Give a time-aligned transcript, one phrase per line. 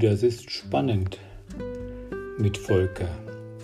[0.00, 1.18] das ist spannend
[2.38, 3.08] mit Volker.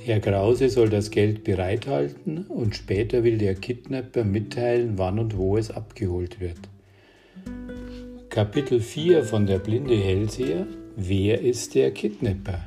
[0.03, 5.57] Herr Krause soll das Geld bereithalten und später will der Kidnapper mitteilen, wann und wo
[5.57, 6.59] es abgeholt wird.
[8.29, 12.61] Kapitel 4 von Der blinde Hellseher Wer ist der Kidnapper?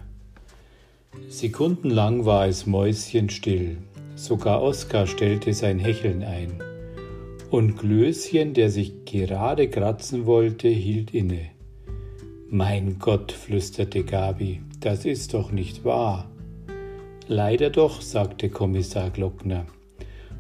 [1.30, 3.78] Sekundenlang war es mäuschenstill.
[4.16, 6.62] Sogar Oskar stellte sein Hecheln ein.
[7.52, 11.52] Und Glöschen, der sich gerade kratzen wollte, hielt inne.
[12.52, 16.32] Mein Gott, flüsterte Gabi, das ist doch nicht wahr.
[17.28, 19.68] Leider doch, sagte Kommissar Glockner.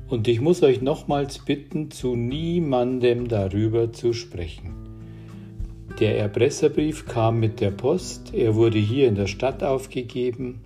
[0.08, 4.74] Und ich muss euch nochmals bitten, zu niemandem darüber zu sprechen.
[6.00, 10.62] Der Erpresserbrief kam mit der Post, er wurde hier in der Stadt aufgegeben.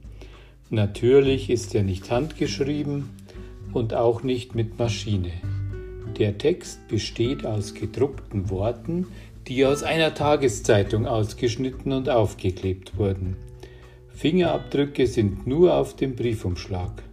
[0.70, 3.10] Natürlich ist er nicht handgeschrieben
[3.74, 5.34] und auch nicht mit Maschine.
[6.18, 9.08] Der Text besteht aus gedruckten Worten,
[9.48, 13.36] die aus einer Tageszeitung ausgeschnitten und aufgeklebt wurden.
[14.10, 17.04] Fingerabdrücke sind nur auf dem Briefumschlag.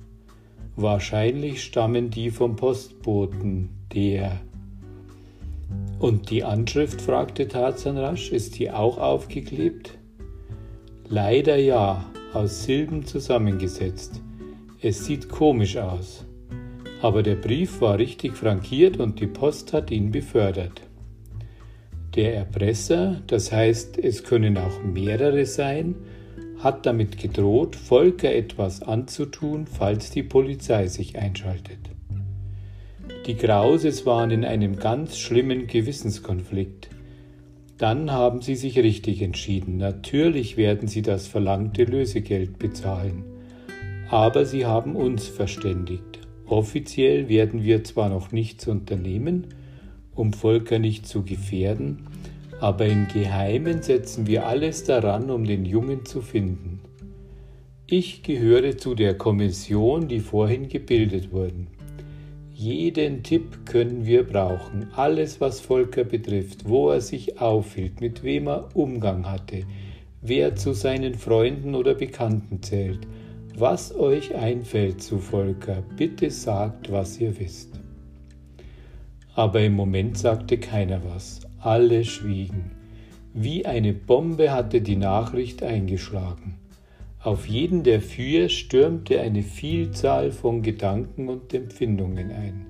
[0.77, 4.41] Wahrscheinlich stammen die vom Postboten, der.
[5.99, 7.01] Und die Anschrift?
[7.01, 8.31] fragte Tarzan rasch.
[8.31, 9.99] Ist die auch aufgeklebt?
[11.09, 14.23] Leider ja, aus Silben zusammengesetzt.
[14.81, 16.25] Es sieht komisch aus.
[17.03, 20.83] Aber der Brief war richtig frankiert und die Post hat ihn befördert.
[22.15, 25.95] Der Erpresser, das heißt es können auch mehrere sein,
[26.59, 31.79] hat damit gedroht, Volker etwas anzutun, falls die Polizei sich einschaltet.
[33.27, 36.91] Die Krauses waren in einem ganz schlimmen Gewissenskonflikt.
[37.79, 39.77] Dann haben sie sich richtig entschieden.
[39.77, 43.25] Natürlich werden sie das verlangte Lösegeld bezahlen.
[44.11, 46.19] Aber sie haben uns verständigt.
[46.47, 49.47] Offiziell werden wir zwar noch nichts unternehmen,
[50.21, 52.07] um Volker nicht zu gefährden,
[52.61, 56.81] aber im Geheimen setzen wir alles daran, um den Jungen zu finden.
[57.87, 61.67] Ich gehöre zu der Kommission, die vorhin gebildet wurde.
[62.53, 68.49] Jeden Tipp können wir brauchen, alles was Volker betrifft, wo er sich aufhielt, mit wem
[68.49, 69.63] er Umgang hatte,
[70.21, 73.01] wer zu seinen Freunden oder Bekannten zählt,
[73.57, 77.80] was euch einfällt zu Volker, bitte sagt, was ihr wisst.
[79.35, 82.73] Aber im Moment sagte keiner was, alle schwiegen.
[83.33, 86.57] Wie eine Bombe hatte die Nachricht eingeschlagen.
[87.23, 92.67] Auf jeden der vier stürmte eine Vielzahl von Gedanken und Empfindungen ein.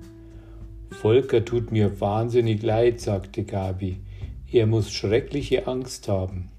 [0.91, 3.97] Volker tut mir wahnsinnig leid, sagte Gabi.
[4.51, 6.49] Er muss schreckliche Angst haben.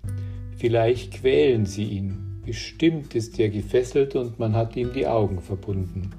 [0.56, 2.40] Vielleicht quälen sie ihn.
[2.44, 6.10] Bestimmt ist er gefesselt und man hat ihm die Augen verbunden.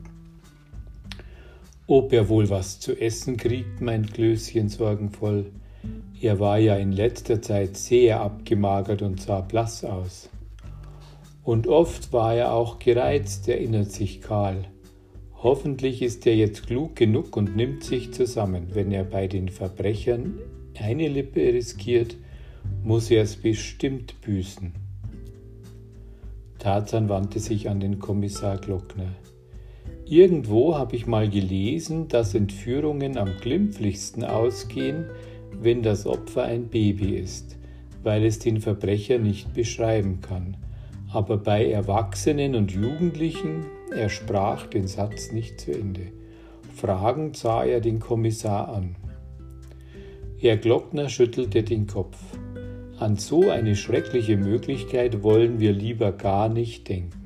[1.86, 5.52] Ob er wohl was zu essen kriegt, meint Klößchen sorgenvoll.
[6.22, 10.30] Er war ja in letzter Zeit sehr abgemagert und sah blass aus.
[11.44, 14.66] Und oft war er auch gereizt, erinnert sich Karl.
[15.36, 18.68] Hoffentlich ist er jetzt klug genug und nimmt sich zusammen.
[18.74, 20.40] Wenn er bei den Verbrechern
[20.80, 22.16] eine Lippe riskiert,
[22.82, 24.72] muss er es bestimmt büßen.
[26.60, 29.14] Tarzan wandte sich an den Kommissar Glockner.
[30.14, 35.06] Irgendwo habe ich mal gelesen, dass Entführungen am glimpflichsten ausgehen,
[35.60, 37.58] wenn das Opfer ein Baby ist,
[38.04, 40.56] weil es den Verbrecher nicht beschreiben kann.
[41.12, 46.12] Aber bei Erwachsenen und Jugendlichen, er sprach den Satz nicht zu Ende.
[46.76, 48.96] Fragend sah er den Kommissar an.
[50.38, 52.20] Herr Glockner schüttelte den Kopf.
[53.00, 57.23] An so eine schreckliche Möglichkeit wollen wir lieber gar nicht denken.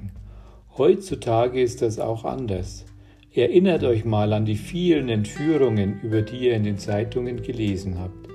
[0.77, 2.85] Heutzutage ist das auch anders.
[3.33, 8.27] Erinnert euch mal an die vielen Entführungen, über die ihr in den Zeitungen gelesen habt.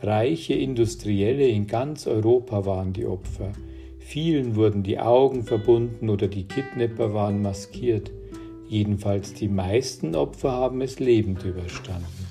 [0.00, 3.52] Reiche Industrielle in ganz Europa waren die Opfer.
[3.98, 8.10] Vielen wurden die Augen verbunden oder die Kidnapper waren maskiert.
[8.66, 12.26] Jedenfalls die meisten Opfer haben es lebend überstanden.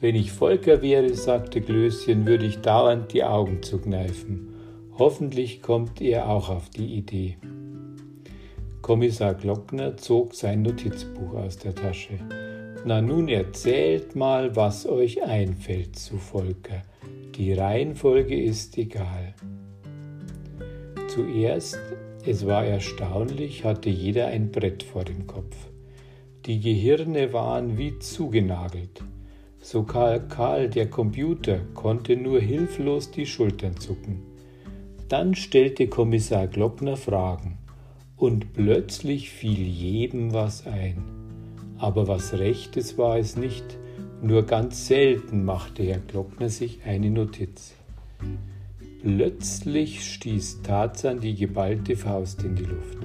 [0.00, 4.54] Wenn ich Volker wäre, sagte Glöschen, würde ich dauernd die Augen zukneifen.
[4.96, 7.36] Hoffentlich kommt er auch auf die Idee.
[8.88, 12.18] Kommissar Glockner zog sein Notizbuch aus der Tasche.
[12.86, 16.80] Na nun erzählt mal, was euch einfällt zu Volker.
[17.36, 19.34] Die Reihenfolge ist egal.
[21.08, 21.78] Zuerst,
[22.24, 25.54] es war erstaunlich, hatte jeder ein Brett vor dem Kopf.
[26.46, 29.02] Die Gehirne waren wie zugenagelt.
[29.60, 34.22] Sogar Karl, der Computer, konnte nur hilflos die Schultern zucken.
[35.10, 37.58] Dann stellte Kommissar Glockner Fragen
[38.18, 41.02] und plötzlich fiel jedem was ein.
[41.78, 43.78] Aber was Rechtes war es nicht,
[44.20, 47.74] nur ganz selten machte Herr Glockner sich eine Notiz.
[49.02, 52.98] Plötzlich stieß Tarzan die geballte Faust in die Luft.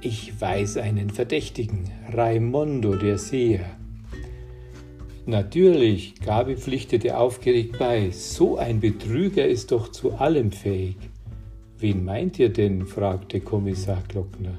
[0.00, 3.76] Ich weiß einen Verdächtigen, Raimondo der Seher.
[5.26, 10.96] Natürlich, Gabi pflichtete aufgeregt bei, so ein Betrüger ist doch zu allem fähig.
[11.80, 12.86] Wen meint ihr denn?
[12.86, 14.58] fragte Kommissar Glockner.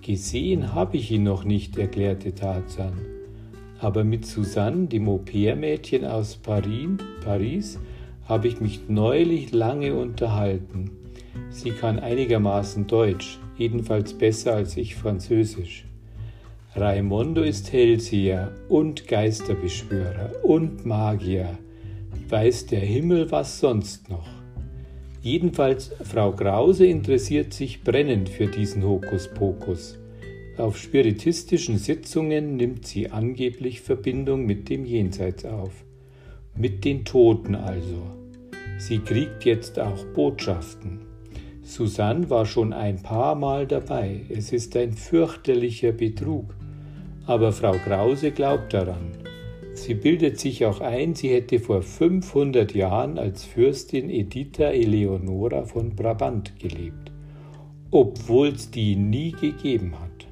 [0.00, 2.94] Gesehen habe ich ihn noch nicht, erklärte Tarzan.
[3.78, 7.78] Aber mit Susanne, dem Au-pair-Mädchen aus Paris,
[8.26, 10.92] habe ich mich neulich lange unterhalten.
[11.50, 15.84] Sie kann einigermaßen Deutsch, jedenfalls besser als ich Französisch.
[16.74, 21.58] Raimondo ist Hellseher und Geisterbeschwörer und Magier.
[22.30, 24.33] Weiß der Himmel was sonst noch.
[25.24, 29.98] Jedenfalls Frau Krause interessiert sich brennend für diesen Hokuspokus.
[30.58, 35.72] Auf spiritistischen Sitzungen nimmt sie angeblich Verbindung mit dem Jenseits auf.
[36.54, 38.02] Mit den Toten also.
[38.76, 41.00] Sie kriegt jetzt auch Botschaften.
[41.62, 44.20] Susanne war schon ein paar Mal dabei.
[44.28, 46.54] Es ist ein fürchterlicher Betrug.
[47.24, 49.23] Aber Frau Krause glaubt daran.
[49.74, 55.96] Sie bildet sich auch ein, sie hätte vor 500 Jahren als Fürstin Editha Eleonora von
[55.96, 57.10] Brabant gelebt,
[57.90, 60.26] obwohl es die nie gegeben hat.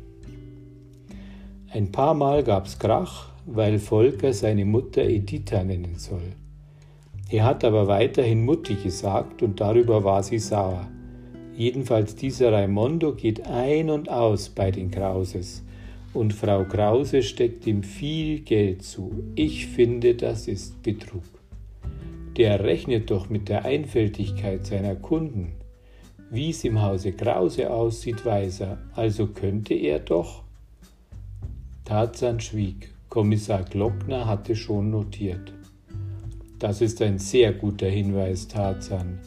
[1.72, 6.34] Ein paar Mal gab's Krach, weil Volker seine Mutter Editha nennen soll.
[7.28, 10.86] Er hat aber weiterhin Mutti gesagt und darüber war sie sauer.
[11.56, 15.64] Jedenfalls dieser Raimondo geht ein und aus bei den Krauses
[16.14, 19.24] und Frau Krause steckt ihm viel Geld zu.
[19.34, 21.24] Ich finde, das ist Betrug.
[22.36, 25.52] Der rechnet doch mit der Einfältigkeit seiner Kunden.
[26.30, 30.42] Wie es im Hause Krause aussieht, weiß er, also könnte er doch.
[31.84, 32.90] Tarzan schwieg.
[33.08, 35.52] Kommissar Glockner hatte schon notiert.
[36.58, 39.18] Das ist ein sehr guter Hinweis, Tarzan.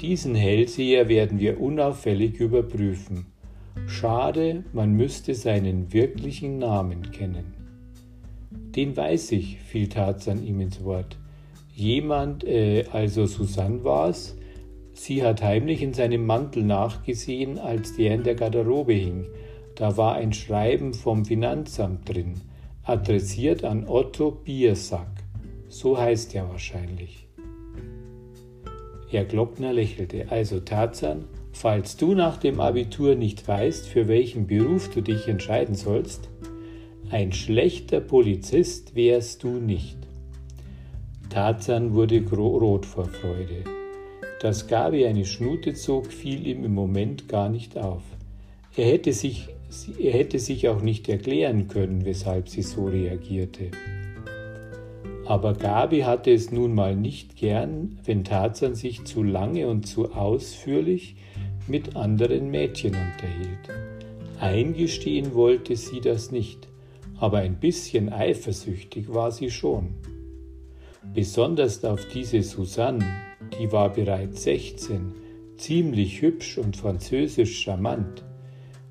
[0.00, 3.26] Diesen Hellseher werden wir unauffällig überprüfen.
[3.86, 7.54] Schade, man müsste seinen wirklichen Namen kennen.
[8.50, 11.16] Den weiß ich, fiel Tarzan ihm ins Wort.
[11.74, 14.36] Jemand, äh, also Susanne war's,
[14.92, 19.26] sie hat heimlich in seinem Mantel nachgesehen, als der in der Garderobe hing.
[19.74, 22.34] Da war ein Schreiben vom Finanzamt drin,
[22.84, 25.08] adressiert an Otto Biersack.
[25.68, 27.26] So heißt er wahrscheinlich.
[29.08, 30.26] Herr Glockner lächelte.
[30.30, 31.24] Also Tarzan,
[31.54, 36.28] Falls du nach dem Abitur nicht weißt, für welchen Beruf du dich entscheiden sollst,
[37.10, 39.96] ein schlechter Polizist wärst du nicht.
[41.30, 43.62] Tarzan wurde rot vor Freude.
[44.40, 48.02] Dass Gabi eine Schnute zog, fiel ihm im Moment gar nicht auf.
[48.76, 49.48] Er hätte sich,
[49.98, 53.70] er hätte sich auch nicht erklären können, weshalb sie so reagierte.
[55.24, 60.12] Aber Gabi hatte es nun mal nicht gern, wenn Tarzan sich zu lange und zu
[60.12, 61.16] ausführlich
[61.66, 63.68] mit anderen Mädchen unterhielt.
[64.40, 66.68] Eingestehen wollte sie das nicht,
[67.18, 69.94] aber ein bisschen eifersüchtig war sie schon.
[71.14, 73.04] Besonders auf diese Susanne,
[73.58, 75.12] die war bereits 16,
[75.56, 78.24] ziemlich hübsch und französisch charmant.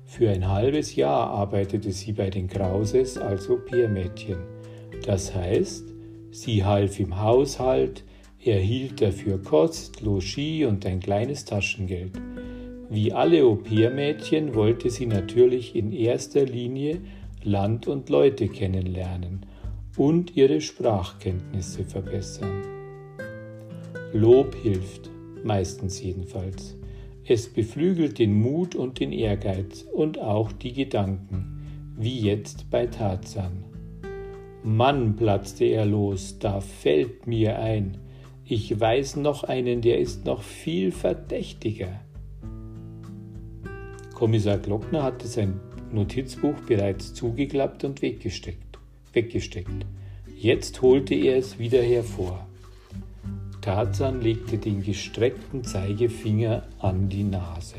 [0.04, 4.38] Für ein halbes Jahr arbeitete sie bei den Krauses als Au-pair-Mädchen.
[5.04, 5.84] Das heißt,
[6.30, 8.04] sie half im Haushalt,
[8.44, 12.12] erhielt dafür Kost, Logis und ein kleines Taschengeld.
[12.90, 17.00] Wie alle Au-pair-Mädchen wollte sie natürlich in erster Linie
[17.42, 19.46] Land und Leute kennenlernen
[19.96, 22.62] und ihre Sprachkenntnisse verbessern.
[24.12, 25.10] Lob hilft,
[25.44, 26.76] meistens jedenfalls.
[27.26, 33.64] Es beflügelt den Mut und den Ehrgeiz und auch die Gedanken, wie jetzt bei Tarzan.
[34.62, 37.98] Mann, platzte er los, da fällt mir ein,
[38.46, 42.00] ich weiß noch einen, der ist noch viel verdächtiger.
[44.14, 45.60] Kommissar Glockner hatte sein
[45.92, 48.78] Notizbuch bereits zugeklappt und weggesteckt.
[49.12, 49.86] weggesteckt.
[50.36, 52.46] Jetzt holte er es wieder hervor.
[53.60, 57.76] Tarzan legte den gestreckten Zeigefinger an die Nase.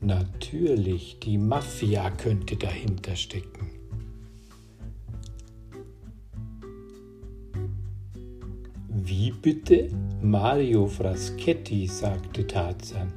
[0.00, 3.70] Natürlich, die Mafia könnte dahinter stecken.
[8.88, 9.90] Wie bitte?
[10.24, 13.12] Mario Fraschetti, sagte Tarzan.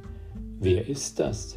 [0.58, 1.56] Wer ist das?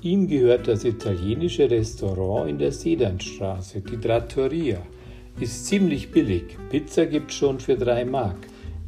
[0.00, 4.78] Ihm gehört das italienische Restaurant in der Sedanstraße, die Trattoria.
[5.40, 6.56] Ist ziemlich billig.
[6.70, 8.36] Pizza gibt's schon für drei Mark.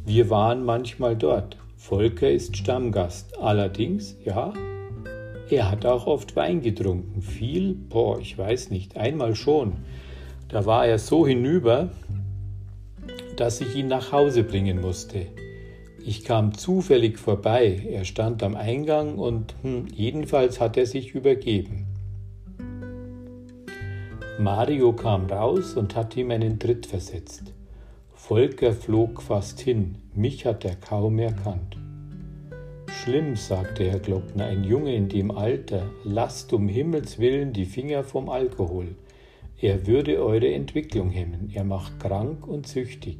[0.05, 1.57] Wir waren manchmal dort.
[1.75, 3.37] Volker ist Stammgast.
[3.37, 4.53] Allerdings, ja,
[5.49, 7.21] er hat auch oft Wein getrunken.
[7.21, 7.75] Viel?
[7.75, 8.95] Boah, ich weiß nicht.
[8.95, 9.73] Einmal schon.
[10.47, 11.89] Da war er so hinüber,
[13.35, 15.27] dass ich ihn nach Hause bringen musste.
[16.05, 21.85] Ich kam zufällig vorbei, er stand am Eingang und hm, jedenfalls hat er sich übergeben.
[24.39, 27.53] Mario kam raus und hat ihm einen Tritt versetzt.
[28.13, 31.77] Volker flog fast hin, mich hat er kaum erkannt.
[32.87, 38.03] Schlimm, sagte Herr Glockner, ein Junge in dem Alter, lasst um Himmels willen die Finger
[38.03, 38.95] vom Alkohol.
[39.59, 43.17] Er würde eure Entwicklung hemmen, er macht krank und süchtig.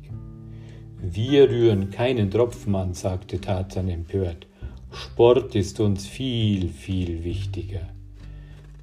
[1.02, 4.48] Wir rühren keinen Tropfen an, sagte Tarzan empört.
[4.92, 7.88] Sport ist uns viel, viel wichtiger.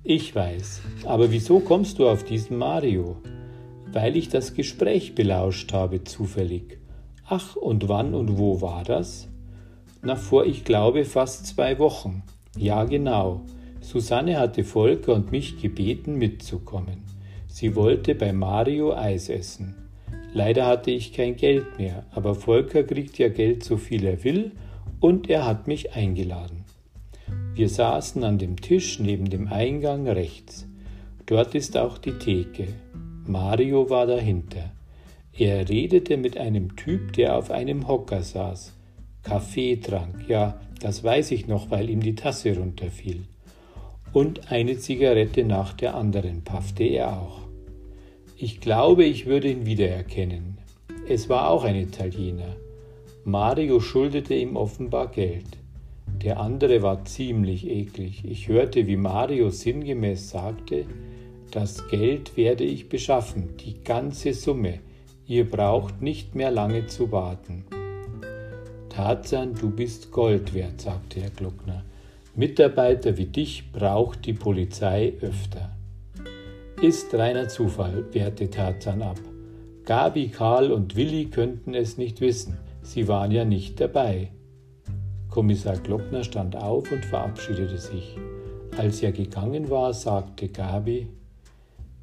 [0.02, 3.16] Ich weiß, aber wieso kommst du auf diesen Mario?
[3.92, 6.78] Weil ich das Gespräch belauscht habe zufällig.
[7.26, 9.28] Ach, und wann und wo war das?
[10.00, 12.22] Na, vor, ich glaube, fast zwei Wochen.
[12.56, 13.42] Ja, genau.
[13.82, 17.04] Susanne hatte Volker und mich gebeten, mitzukommen.
[17.46, 19.85] Sie wollte bei Mario Eis essen.
[20.36, 24.52] Leider hatte ich kein Geld mehr, aber Volker kriegt ja Geld so viel er will
[25.00, 26.66] und er hat mich eingeladen.
[27.54, 30.68] Wir saßen an dem Tisch neben dem Eingang rechts.
[31.24, 32.66] Dort ist auch die Theke.
[33.24, 34.72] Mario war dahinter.
[35.32, 38.74] Er redete mit einem Typ, der auf einem Hocker saß.
[39.22, 43.22] Kaffee trank, ja, das weiß ich noch, weil ihm die Tasse runterfiel.
[44.12, 47.45] Und eine Zigarette nach der anderen paffte er auch.
[48.38, 50.58] Ich glaube, ich würde ihn wiedererkennen.
[51.08, 52.56] Es war auch ein Italiener.
[53.24, 55.46] Mario schuldete ihm offenbar Geld.
[56.22, 58.24] Der andere war ziemlich eklig.
[58.26, 60.84] Ich hörte, wie Mario sinngemäß sagte,
[61.50, 64.80] das Geld werde ich beschaffen, die ganze Summe.
[65.26, 67.64] Ihr braucht nicht mehr lange zu warten.
[68.90, 71.86] Tarzan, du bist Gold wert, sagte Herr Glockner.
[72.34, 75.75] Mitarbeiter wie dich braucht die Polizei öfter.
[76.82, 79.18] Ist reiner Zufall, wehrte Tarzan ab.
[79.86, 82.58] Gabi, Karl und Willi könnten es nicht wissen.
[82.82, 84.30] Sie waren ja nicht dabei.
[85.30, 88.18] Kommissar Glockner stand auf und verabschiedete sich.
[88.76, 91.08] Als er gegangen war, sagte Gabi,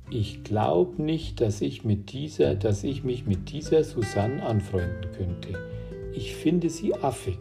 [0.10, 5.50] ich glaube nicht, dass ich, mit dieser, dass ich mich mit dieser Susanne anfreunden könnte.
[6.14, 7.38] Ich finde sie affig.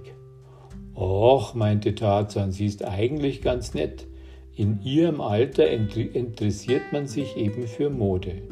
[0.94, 4.06] Och, meinte Tarzan, sie ist eigentlich ganz nett.
[4.54, 8.42] In ihrem Alter interessiert man sich eben für Mode.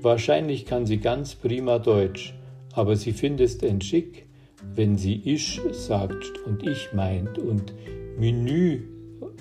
[0.00, 2.34] Wahrscheinlich kann sie ganz prima Deutsch,
[2.72, 4.26] aber sie findet es schick,
[4.74, 7.74] wenn sie ich sagt und ich meint und
[8.18, 8.80] Menü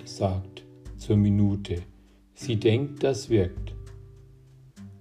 [0.04, 0.64] sagt
[0.98, 1.78] zur Minute.
[2.34, 3.74] Sie denkt, das wirkt.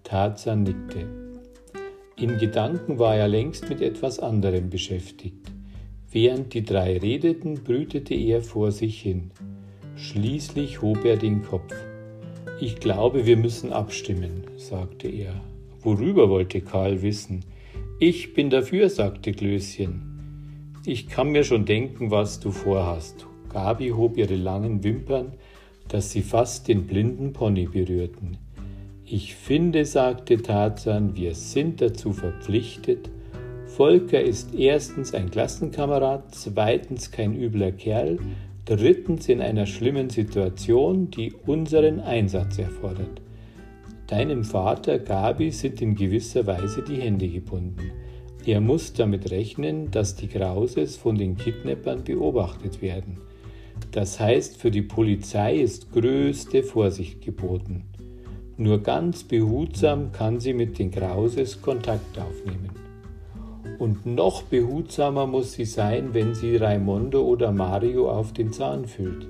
[0.04, 1.06] Tarzan nickte.
[2.16, 5.52] In Gedanken war er längst mit etwas anderem beschäftigt.
[6.10, 9.32] Während die drei redeten, brütete er vor sich hin.
[9.96, 11.74] Schließlich hob er den Kopf.
[12.60, 15.40] Ich glaube, wir müssen abstimmen, sagte er.
[15.80, 17.46] Worüber wollte Karl wissen?
[17.98, 20.02] Ich bin dafür, sagte Klößchen.
[20.84, 23.26] Ich kann mir schon denken, was du vorhast.
[23.50, 25.32] Gabi hob ihre langen Wimpern,
[25.88, 28.36] dass sie fast den blinden Pony berührten.
[29.06, 33.08] Ich finde, sagte Tarzan, wir sind dazu verpflichtet.
[33.64, 38.18] Volker ist erstens ein Klassenkamerad, zweitens kein übler Kerl,
[38.66, 43.22] drittens in einer schlimmen Situation, die unseren Einsatz erfordert.
[44.08, 47.92] Deinem Vater Gabi sind in gewisser Weise die Hände gebunden.
[48.44, 53.18] Er muss damit rechnen, dass die Krauses von den Kidnappern beobachtet werden.
[53.92, 57.84] Das heißt, für die Polizei ist größte Vorsicht geboten.
[58.56, 62.85] Nur ganz behutsam kann sie mit den Krauses Kontakt aufnehmen.
[63.78, 69.26] Und noch behutsamer muss sie sein, wenn sie Raimondo oder Mario auf den Zahn fühlt.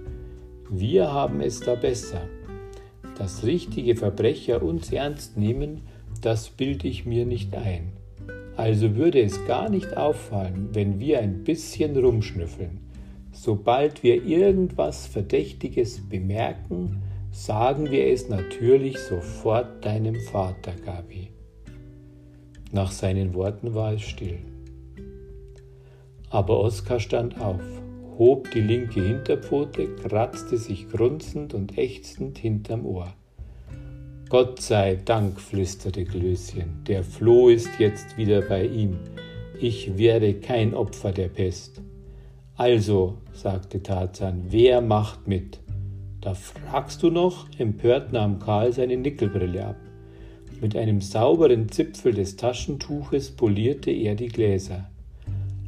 [0.71, 2.23] Wir haben es da besser.
[3.19, 5.83] Das richtige Verbrecher uns ernst nehmen,
[6.21, 7.93] das bilde ich mir nicht ein.
[8.57, 12.81] Also würde es gar nicht auffallen, wenn wir ein bisschen rumschnüffeln.
[13.33, 21.36] Sobald wir irgendwas Verdächtiges bemerken, sagen wir es natürlich sofort deinem Vater, Gabi.
[22.73, 24.39] Nach seinen Worten war es still.
[26.31, 27.61] Aber Oskar stand auf,
[28.19, 33.15] hob die linke Hinterpfote, kratzte sich grunzend und ächzend hinterm Ohr.
[34.29, 38.99] Gott sei Dank, flüsterte Klößchen, der Floh ist jetzt wieder bei ihm.
[39.61, 41.81] Ich werde kein Opfer der Pest.
[42.57, 45.61] Also, sagte Tarzan, wer macht mit?
[46.21, 47.47] Da fragst du noch?
[47.59, 49.77] Empört nahm Karl seine Nickelbrille ab.
[50.61, 54.91] Mit einem sauberen Zipfel des Taschentuches polierte er die Gläser.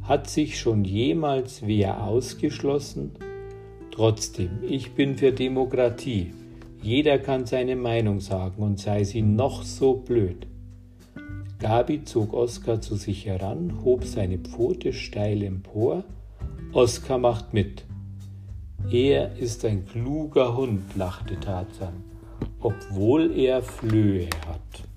[0.01, 3.11] Hat sich schon jemals wer ausgeschlossen?
[3.91, 6.33] Trotzdem, ich bin für Demokratie.
[6.81, 10.47] Jeder kann seine Meinung sagen und sei sie noch so blöd.
[11.59, 16.05] Gabi zog Oskar zu sich heran, hob seine Pfote steil empor.
[16.71, 17.83] Oskar macht mit.
[18.89, 22.03] Er ist ein kluger Hund, lachte Tarzan,
[22.61, 24.88] obwohl er Flöhe hat.